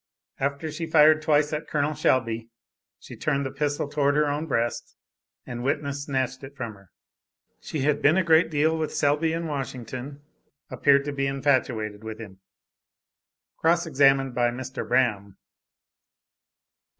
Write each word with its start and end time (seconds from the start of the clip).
After 0.39 0.71
she 0.71 0.85
had 0.85 0.91
fired 0.93 1.21
twice 1.21 1.53
at 1.53 1.67
Col. 1.67 1.93
Selby, 1.95 2.49
she 2.97 3.15
turned 3.15 3.45
the 3.45 3.51
pistol 3.51 3.87
towards 3.87 4.15
her 4.15 4.25
own 4.27 4.47
breast, 4.47 4.97
and 5.45 5.63
witness 5.63 6.05
snatched 6.05 6.43
it 6.43 6.55
from 6.57 6.73
her. 6.73 6.89
She 7.59 7.81
had 7.81 8.01
been 8.01 8.17
a 8.17 8.23
great 8.23 8.49
deal 8.49 8.75
with 8.79 8.95
Selby 8.95 9.31
in 9.31 9.45
Washington, 9.45 10.23
appeared 10.71 11.05
to 11.05 11.11
be 11.11 11.27
infatuated 11.27 12.03
with 12.03 12.17
him. 12.17 12.39
(Cross 13.57 13.85
examined 13.85 14.33
by 14.33 14.49
Mr. 14.49 14.87
Braham.) 14.87 15.37